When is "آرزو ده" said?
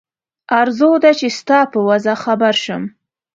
0.59-1.11